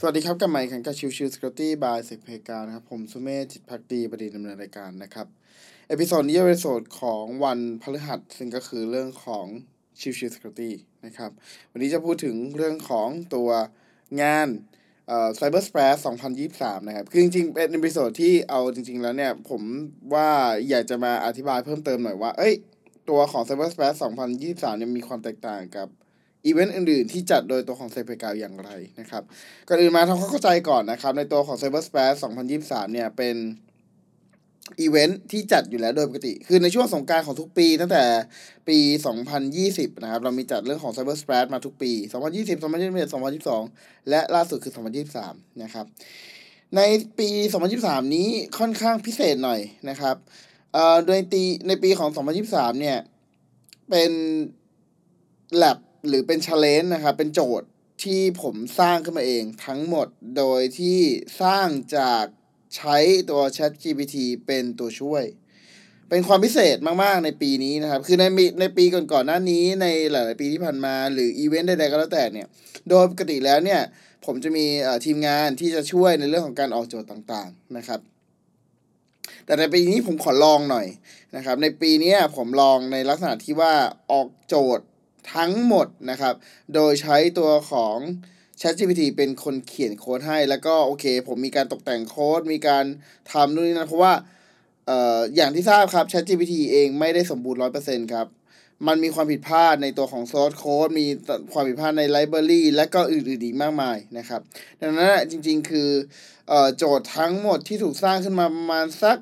[0.00, 5.26] สวัสดีครับกับใหม่ขันกับชิวชิวสกอตตี้บายเซกเพกานะครับ ผมสุเมธจิตภักดีบดินทร์ดำเนินรายการนะครับ
[5.88, 9.46] episode นี้เป็น episode ของวันพฤหัสซึ่งก็คือเรื่องของ
[10.00, 10.74] Chill Chill Security
[11.06, 11.30] นะครับ
[11.72, 13.50] วันนี้จะพูดถึงเรื่องของตัว
[14.22, 14.48] งาน
[15.08, 15.98] เอ่อ Cyber Splash
[16.42, 19.62] 2023 นะครับ คือจริงๆ เป็น episode ที่เอาจริง ๆ แล้วเนี่ย ผม
[20.14, 20.30] ว่า
[20.68, 22.54] อยากจะมาอธิบายเพิ่มเติมหน่อยว่า เอ้ย
[23.08, 23.96] ตัวของ Cyber Splash
[24.38, 25.88] 2023เนี่ยมีความแตกต่างกับ
[26.48, 28.70] อีเวนต์อื่นๆ ที่จัดโดยตัวของเซเพกาอย่างไร
[29.00, 29.22] นะครับ
[29.68, 32.16] ก่อนอื่นมาทำความเข้าใจก่อนนะครับ ในตัวของ Cyber Splash
[32.54, 33.36] 2023 เนี่ยเป็น
[34.80, 38.04] อีเวนต์ที่จัดอยู่แล้วโดยปกติ คือในช่วงสงกรานต์ของทุกปี ตั้งแต่
[38.68, 38.78] ปี
[39.40, 41.90] 2020 นะครับ เรามีจัดเรื่องของ Cyber Splash มาทุกปี
[42.22, 43.12] 2020 2021
[43.62, 44.72] 2022 และล่าสุดคือ
[45.16, 45.86] 2023 นะครับ
[46.76, 46.80] ใน
[47.18, 47.28] ปี
[47.72, 50.16] 2023 นี้ค่อนข้างพิเศษหน่อยนะครับ
[50.72, 52.10] เอ่อโดยตีในปีของ
[52.46, 52.98] 2023 เนี่ย
[53.90, 54.12] เป็น
[55.62, 55.78] lab
[56.08, 57.68] หรือเป็น challenge นะครับ เป็นโจทย์
[58.02, 61.00] ที่ผมสร้างขึ้นมาเองทั้งหมดโดยที่
[61.42, 62.24] สร้างจาก
[62.76, 62.96] ใช้
[63.30, 64.16] ตัว Chat GPT
[64.46, 65.24] เป็นตัวช่วย
[66.08, 68.24] เป็นความพิเศษมาก ๆ ในปีนี้นะครับ คือใน
[68.60, 72.46] ในปีก่อนๆหน้านี้ในหลาย ๆ ปีที่ผ่านมา หรืออีเวนต์ใด ๆ ก็แล้วแต่เนี่ย
[72.88, 73.80] โดยปกติแล้วเนี่ย
[74.24, 74.66] ผมจะมี
[75.04, 78.00] ทีมงานที่จะช่วยในเรื่องของการออกโจทย์ต่างๆนะครับ
[79.44, 80.86] แต่ในปีนี้ผมขอลองหน่อย
[81.36, 83.74] นะครับ ในปีนี้ผมลองในลักษณะที่ว่า
[84.12, 84.86] ออกโจทย์
[85.34, 86.34] ทั้งหมดนะครับ
[86.74, 87.96] โดยใช้ตัวของ
[88.60, 92.84] ChatGPT เป็นคนเขียนโค้ดให้ แล้วก็โอเค ผมมีการตกแต่งโค้ด มีการ
[93.32, 94.12] ทำนู่นนี่นั่นเพราะว่า
[94.86, 98.26] เอ่ออย่างที่ทราบครับ ChatGPT เองไม่ได้สมบูรณ์ร้อยเปอร์เซ็นครับ
[98.86, 101.06] มันมีความผิดพลาดในตัวของ source code มี
[101.52, 104.40] ความผิดพลาดใน library และก็อื่นๆอีกมากมายนะครับ
[104.80, 105.90] ดังนั้นจริงๆ คือ
[106.48, 109.18] เอ่อโจทย์ทั้งหมดที่ถูกสร้างขึ้นมาประมาณสัก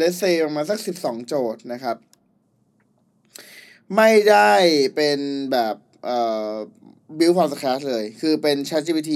[0.00, 1.96] let's say ประมาณสัก 12 โจทย์นะครับ
[3.96, 4.52] ไม่ได้
[4.96, 5.18] เป็น
[5.52, 5.74] แบบ
[6.04, 6.18] เอ่
[6.50, 6.52] อ
[7.18, 9.12] build from scratch เลย คือเป็น ChatGPT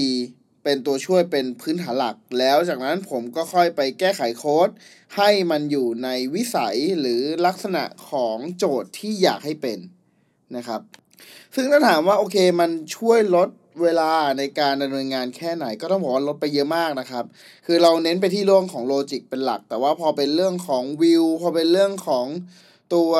[0.63, 4.69] เป็นตัวช่วยเป็นพื้นฐานหลัก แล้วจากนั้นผมก็ค่อยไปแก้ไขโค้ด
[5.17, 9.79] ให้มันอยู่ในวิสัยหรือลักษณะของโจทย์ที่อยากให้เป็น
[10.55, 10.81] นะครับ
[11.55, 13.49] ซึ่งถ้าถามว่าโอเคมันช่วยลด
[13.83, 17.25] เวลาในการดำเนินงานแค่ไหนก็ต้องบอกว่าลดไปเยอะมากนะครับ
[17.65, 22.25] คือเราเน้นไปที่เรื่องของโลจิกเป็นหลัก แต่ว่าพอเป็นเรื่องของวิวพอเป็นเรื่องของ
[22.93, 23.13] ตัว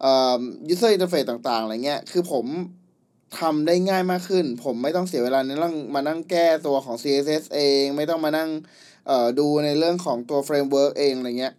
[0.00, 0.40] เอ่อ
[0.72, 2.46] user interface ต่างๆอะไรเงี้ย คือผม
[3.40, 8.50] ทำได้ง่ายมากขึ้น ผมไม่ต้องเสียเวลาในเรื่องมานั่งแก้ตัวของ CSS เอง ไม่ต้องมานั่ง
[9.38, 11.54] ดูในเรื่องของตัว framework เองอะไรเงี้ย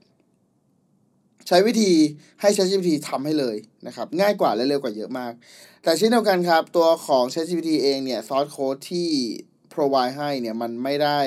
[1.47, 1.91] ใช้วิธี
[2.41, 3.55] ให้ ChatGPT ทำให้เลย
[3.88, 5.33] นะครับ ง่ายกว่าและเร็วกว่าเยอะมาก
[5.83, 9.09] แต่เช่นเดียวกันครับ ตัวของ ChatGPT เองเนี่ย source code ที่
[9.73, 11.19] provide ให้เนี่ย มันไม่ได้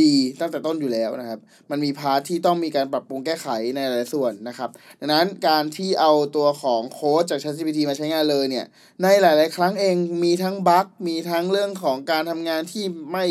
[0.00, 1.40] ดีตั้งแต่ต้นอยู่แล้วนะครับ
[1.70, 8.66] มันมีพาร์ทที่ต้องมีการปรับปรุงแก้ไขในหลายส่วนนะครับ ดังนั้นการที่เอาตัวของโค้ดจาก ChatGPT มาใช้งานเลยเนี่ย
[9.02, 13.24] ในหลาย ๆ ครั้งเองมีทั้งบั๊กมีทั้งเรื่องของการทำงานที่ไม่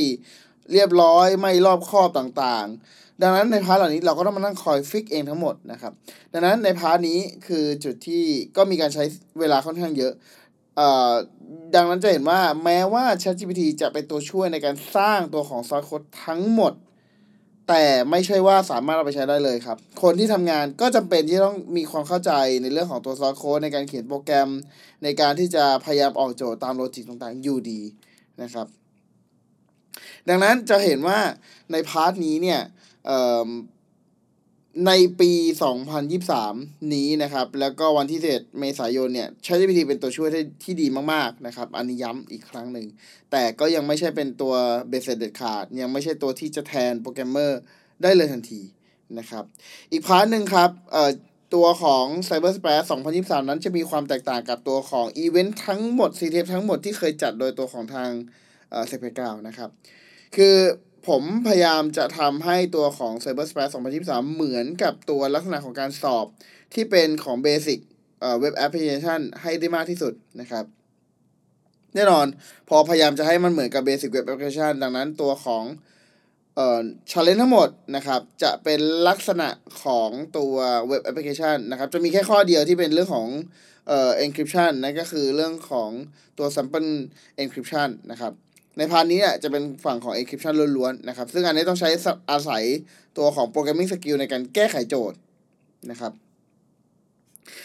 [0.71, 5.91] เรียบร้อยไม่รอบคอบต่างๆ ดังนั้นใน part เหล่านี้เราก็ต้องมานั่งคอย fix เองทั้งหมดนะครับ
[6.33, 8.23] ดังนั้นใน part นี้คือจุดที่
[8.57, 9.03] ก็มีการใช้
[9.39, 10.13] เวลาค่อนข้างเยอะ
[11.75, 16.73] ดังนั้นจะเห็นว่าแม้ว่า ChatGPT จะเป็นตัวช่วยในการสร้างตัวของ source code ทั้งหมด
[17.69, 24.49] แต่ไม่ใช่ว่าสามารถเอาไปใช้ได้เลยครับ คนที่ทำงานก็จำเป็นที่ต้องมีความเข้าใจในเรื่องของตัว source code ในการเขียนโปรแกรม
[25.03, 27.81] ในการที่จะพยายามออกโจทย์ตาม logic ต่างๆอยู่ดี
[28.41, 28.67] นะครับ
[30.29, 31.19] ดังนั้นจะเห็นว่า
[31.71, 32.61] ใน part นี้เนี่ย
[34.87, 35.31] ในปี
[36.11, 42.87] 2023 นี้นะครับ แล้วก็วันที่7เมษายนเนี่ย ChatGPT เป็นตัวช่วยที่ที่ดีมากๆนะครับ อันนี้ย้ำอีกครั้งหนึ่ง
[43.31, 44.53] แต่ก็ยังไม่ใช่เป็นตัว
[44.89, 47.59] best เด็ดขาด ยังไม่ใช่ตัวที่จะแทนโปรแกรมเมอร์
[48.01, 48.61] ได้เลยทันที
[49.17, 49.43] นะครับ
[49.91, 51.11] อีก part หนึ่งครับ เอ่อ
[51.55, 52.85] ตัวของ Cyber Splash
[53.17, 58.09] 2023 นั้นจะมีความแตกต่างกับตัวของอีเวนต์ทั้งหมด CTF ทั้งหมดที่เคยจัดโดยตัวของทาง
[58.71, 59.69] เอ่อเซเพกานะครับ
[60.35, 60.55] คือ
[61.07, 63.71] ผมพยายามจะทำให้ตัวของ Cyber Splash
[64.03, 66.25] 2023 เหมือนกับตัวลักษณะของการสอบ
[66.73, 67.79] ที่เป็นของ Basic
[68.19, 70.65] เอ่อเว็บแอปพลิเคชันให้ได้มากที่สุดนะครับ
[71.95, 72.25] แน่นอน
[72.69, 75.63] พอพยายามจะให้มันเหมือนกับ Basic Web Application ดังนั้นตัวของ
[76.55, 79.49] เอ่อ challenge ทั้งหมดนะครับ จะเป็นลักษณะ
[79.83, 80.55] ของตัว
[80.91, 83.29] Web Application นะครับ จะมีแค่ข้อเดียวที่เป็นเรื่องของ
[83.87, 85.89] เอ่อ encryption นั่นก็คือเรื่องของ
[86.37, 86.91] ตัว simple
[87.43, 88.33] encryption นะครับ
[88.77, 91.89] ใน part นี้เนี่ยจะเป็นฝั่งของ encryption ล้วนๆนะครับ ซึ่งอันนี้ต้องใช้
[92.31, 92.63] อาศัย
[93.17, 95.17] ตัวของ programming skill ในการแก้ไขโจทย์
[95.91, 96.13] นะครับ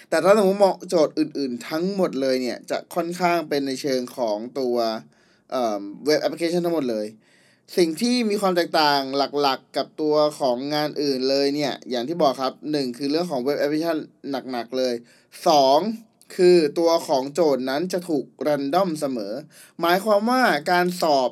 [0.08, 4.76] แต่ถ้าสมมติมองโจทย์อื่นๆ ทั้งหมดเลยเนี่ย จะค่อนข้างเป็นในเชิงของตัว
[6.06, 7.06] เว็บแอปพลิเคชันทั้งหมดเลย
[7.76, 9.00] สิ่งที่มีความแตกต่าง
[9.43, 13.99] หลักๆ กับตัวของงานอื่นเลยเนี่ย อย่างที่บอกครับ 1 คือเรื่องของเว็บแอปพลิเคชัน
[14.31, 14.94] หนักๆเลย
[15.75, 19.32] 2 คือตัวของโจทย์นั้นจะถูกรันดอมเสมอ
[19.80, 21.30] หมายความว่าการสอบ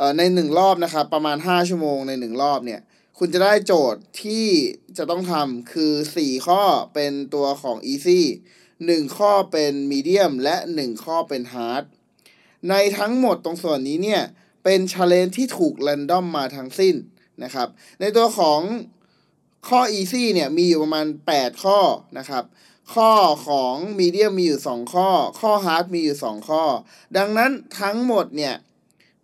[0.00, 2.80] ออในหนึ่งรอบนะครับประมาณ 5 ชั่วโมงในหนึ่งรอบเนี่ย
[3.18, 4.46] คุณจะได้โจทย์ที่
[4.96, 6.62] จะต้องทำคือ 4 ข้อ
[6.94, 8.20] เป็นตัวของ easy
[8.70, 11.84] 1 ข้อเป็น medium และ 1 ข้อเป็น hard
[12.68, 14.22] ในทั้งหมดตรงส่วนนี้เนี่ย
[14.64, 16.94] เป็น challenge ที่ถูก random มาทั้งสิ้น
[17.44, 17.68] นะครับ
[18.00, 18.60] ในตัวของ
[19.68, 21.78] ข้อ easy เนี่ยมีอยู่ประมาณ 8 ข้อ
[22.18, 22.44] นะครับ
[22.94, 23.12] ข้อ
[23.46, 25.08] ของ medium มีอยู่ 2 ข้อ
[25.40, 26.62] ข้อ hard มีอยู่ 2 ข้อ
[27.16, 27.50] ดังนั้น
[27.80, 28.54] ทั้งหมดเนี่ย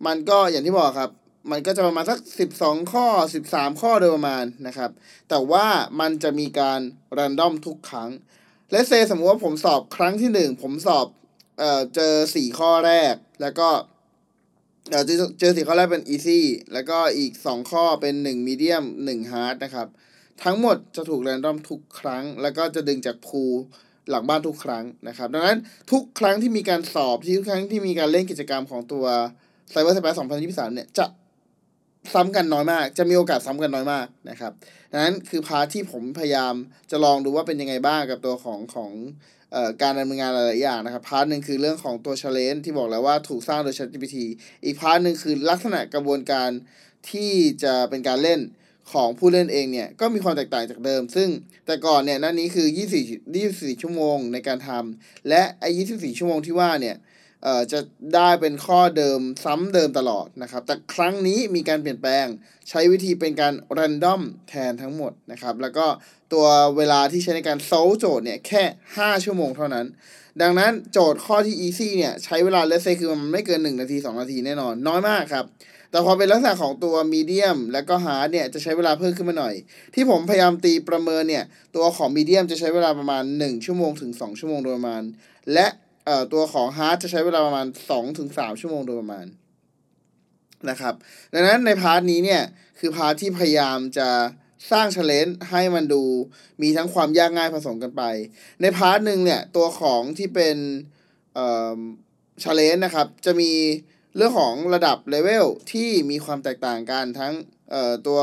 [0.05, 1.11] มันก็อย่างที่บอกครับ
[1.51, 2.19] มันก็จะประมาณสัก
[2.55, 3.05] 12 ข้อ
[3.45, 4.91] 13 ข้อโดยประมาณนะครับ
[5.29, 5.65] แต่ว่า
[5.99, 6.79] มันจะมีการ
[7.17, 8.09] รันดอมทุกครั้ง
[8.71, 11.07] และเซสมมติว่าผมสอบครั้งที่ 1 ผมสอบ
[11.59, 13.69] เอ่อเจอ 4 ข้อแรกแล้วก็
[14.89, 16.41] เออเจอเจอสี่ข้อแรกเป็น easy
[16.73, 19.87] แล้วก็อีก 2 ข้อเป็น 1 medium 1 hard นะครับ
[20.43, 23.43] ทั้งหมดจะถูก random ทุกครั้ง แล้วก็จะดึงจาก pool
[24.09, 25.57] หลังบ้านทุกครั้งนะครับ ดังนั้น
[25.91, 29.05] ทุกครั้งที่มีการสอบทุกครั้งที่มีการเล่นกิจกรรมของตัว
[29.73, 31.05] Cyber Splash 2023 เนี่ยจะ
[32.13, 34.51] ซ้ำกันน้อยมาก จะมีโอกาสซ้ำกันน้อยมากนะครับ
[34.91, 36.53] ดังนั้นคือ part ที่ผมพยายาม
[36.91, 38.91] จะลองดูว่าเป็นยังไงบ้างกับตัวของของ
[39.55, 44.17] ออการดำเนินงานหลายๆอย่างนะครับ part หนึ่งคือเรื่องของตัว challenge ที่บอกแล้วว่าถูกสร้างโดย ChatGPT
[44.65, 46.49] อีก part หนึ่งคือลักษณะกระบวนการ
[47.11, 47.31] ที่
[47.63, 48.39] จะเป็นการเล่น
[48.91, 51.29] ของผู้เล่นเองเนี่ยก็มีความแตกต่างจากเดิม ซึ่ง
[51.65, 52.67] แต่ก่อนเนี่ยนั่นนี้คือ
[53.23, 56.97] 24 24 ชั่วโมงในการทำและไอ้24 ชั่วโมงที่ว่าเนี่ย
[57.43, 57.79] เอ่อจะ
[58.15, 62.25] ได้เป็นข้อเดิมซ้ำเดิมตลอดนะครับ แต่ครั้งนี้มีการเปลี่ยนแปลง
[62.69, 65.85] ใช้วิธีเป็นการ random แทนทั้งหมดนะครับ แล้วก็
[66.33, 66.45] ตัว
[66.77, 68.63] เวลาที่ใช้ในการ solve โจทย์เนี่ยแค่
[68.95, 69.85] 5 ชั่วโมงเท่านั้น
[70.41, 75.45] ดังนั้นโจทย์ข้อที่ easy เนี่ยใช้เวลา less เซคือมันไม่เกิน 1 นาที 2 นาทีแน่นอน น้อยมากครับ
[75.91, 79.55] แต่พอเป็นลักษณะของตัว medium และก็ hard เนี่ยจะใช้เวลาเพิ่มขึ้นมาหน่อย
[79.93, 81.43] ที่ผมพยายามตีประเมินเนี่ย
[81.75, 85.03] ตัวของ medium จะใช้เวลาประมาณ 1 ชั่วโมงถึง 2 ชั่วโมงโดยประมาณ
[85.53, 85.67] และ
[86.05, 87.65] เอ่อตัวของ hard จะใช้เวลาประมาณ
[88.13, 89.25] 2-3ชั่วโมงโดยประมาณ
[90.69, 90.93] นะครับ
[91.33, 92.43] ดังนั้นใน part นี้เนี่ย
[92.79, 94.09] คือ part ที่พยายามจะ
[94.71, 96.03] สร้าง challenge ให้มันดู
[96.61, 98.03] มีทั้งความยากง่ายผสมกันไป
[98.61, 100.57] ใน part หนึ่งเนี่ยตัวของที่เป็น
[101.33, 101.79] เอ่อ
[102.43, 103.51] challenge นะครับ จะมี
[104.17, 107.33] เรื่องของระดับเลเวลที่มีความแตกต่างกันทั้ง
[107.71, 108.19] เอ่อตัว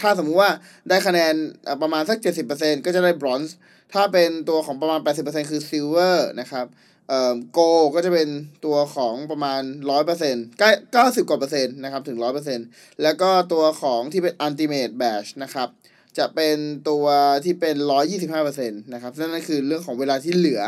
[0.00, 0.50] ถ้าสมมุติว่า
[0.88, 1.34] ได้คะแนน
[1.82, 2.18] ประมาณสัก
[2.52, 3.50] 70%ก็จะได้ bronze
[3.92, 6.66] ถ้าเป็นตัวของประมาณ 80%คือ silver นะครับ
[7.08, 8.28] เอ่อ gold ก็จะเป็น
[8.64, 9.62] ตัวของประมาณ
[10.10, 10.70] 100%ใกล้
[11.10, 12.18] 90กว่าเปอร์เซ็นต์นะครับถึง
[12.60, 15.68] 100%แล้วก็ตัวของที่เป็น ultimate badge นะครับ
[16.18, 16.56] จะเป็น
[16.88, 17.06] ตัว
[17.44, 17.76] ที่เป็น
[18.18, 20.62] 125%นะครับนั่นก็คือเรื่องของเวลาที่เหลือ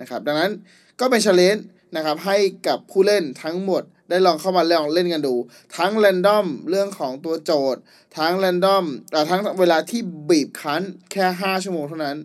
[0.00, 0.52] นะครับดังนั้น
[1.00, 1.62] ก็เป็น challenge
[1.96, 5.34] นะครับให้กับผู้เล่นทั้งหมดได้ลองเข้ามาลองเล่นกันดู
[5.76, 7.80] ทั้ง random เรื่องของตัวโจทย์
[8.18, 8.84] ทั้ง random
[9.14, 10.82] อ่ทั้งเวลาที่บีบคั้น
[11.12, 12.18] แค่ 5 ชั่วโมงเท่านั้น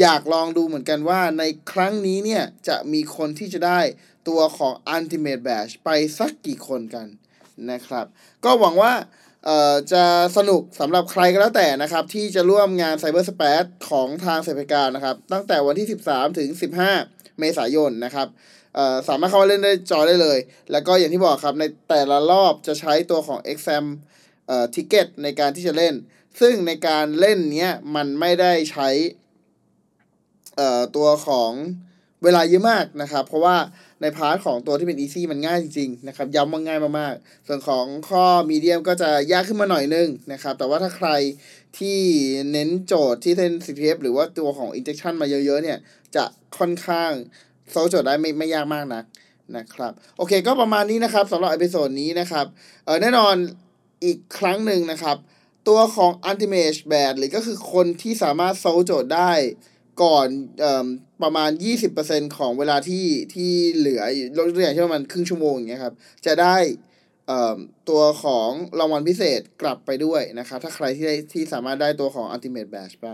[0.00, 1.42] อยากลองดูเหมือนกันว่าใน
[1.72, 3.80] ครั้งนี้เนี่ย จะมีคนที่จะได้
[4.28, 7.06] ตัวของ Ultimate Badge ไปสักกี่คนกัน
[7.70, 8.06] นะครับ
[8.44, 8.92] ก็หวังว่า
[9.92, 10.04] จะ
[10.36, 16.48] สนุกสำหรับใครก็แล้วแต่นะครับ ที่จะร่วมงาน Cyber Space ของทางเสพการนะครับ ตั้งแต่วันที่ 13 ถึง
[16.94, 18.28] 15 เมษายนนะครับ
[18.74, 20.38] เอ่อสามารถเข้ามาเล่นได้จอได้เลย
[20.72, 23.84] แล้วก็อย่างที่บอกครับในแต่ละรอบจะใช้ตัวของ exam
[24.46, 25.94] เอ่อ ticket ในการที่จะเล่น
[26.40, 28.88] ซึ่งในการเล่นเนี้ยมันไม่ได้ใช้
[30.56, 31.52] เอ่อตัวของ
[32.24, 33.56] เวลาเยอะมากนะครับ เพราะว่า
[34.00, 41.08] ใน part ของตัวที่เป็น easy มันง่ายจริงๆนะครับย้ำว่าง่ายมากๆ ส่วนของข้อ medium ก็จะยากขึ้นมาหน่อยนึงนะครับ แต่ว่าถ้าใคร
[41.78, 41.98] ที่
[42.52, 45.78] เน้นโจทย์ที่เล่น CTF หรือว่าตัวของ injection มาเยอะๆเนี่ย
[46.16, 46.24] จะ
[46.58, 47.10] ค่อนข้าง
[47.70, 49.04] solve โจทย์ได้ไม่ไม่ยากมากนัก
[49.56, 52.46] นะครับ โอเคก็ประมาณนี้นะครับสำหรับ episode นี้นะครับ
[52.84, 53.34] เออแน่นอน
[54.04, 55.16] อีกครั้งหนึ่งนะครับ
[55.68, 59.32] ตัวของ Ultimate Badge หรือก็คือคนที่สามารถ solve โจทย์ได้
[60.02, 60.28] ก่อน
[60.64, 60.86] อ่อ
[61.22, 61.50] ประมาณ
[61.92, 64.02] 20%ของเวลาที่ที่เหลือ
[64.36, 65.94] ยกตัวอย่างเช่นประมาณครึ่งชั่วโมงอย่างเงี้ยครับ
[66.26, 66.56] จะได้
[67.88, 73.08] ตัวของรางวัลพิเศษกลับไปด้วยนะครับ ถ้าใครที่ได้ที่สามารถได้ตัวของ Ultimate Badge ไป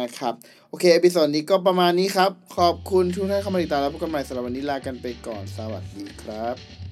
[0.00, 0.34] นะครับ
[0.68, 6.87] โอเค episode นี้ก็ประมาณนี้ครับ ขอบคุณทุกท่านเข้ามาติดตามแล้วพบกันใหม่สำหรับวันนี้ลากันไปก่อน สวัสดีครับ